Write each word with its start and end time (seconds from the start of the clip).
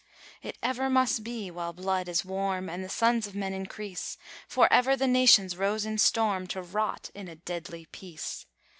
It 0.41 0.57
ever 0.63 0.89
must 0.89 1.23
be 1.23 1.51
while 1.51 1.73
blood 1.73 2.09
is 2.09 2.25
warm 2.25 2.67
and 2.71 2.83
the 2.83 2.89
sons 2.89 3.27
of 3.27 3.35
men 3.35 3.53
increase; 3.53 4.17
For 4.47 4.67
ever 4.73 4.95
the 4.95 5.05
nations 5.05 5.55
rose 5.55 5.85
in 5.85 5.99
storm, 5.99 6.47
to 6.47 6.61
rot 6.63 7.11
in 7.13 7.27
a 7.27 7.35
deadly 7.35 7.85
peace. 7.85 8.47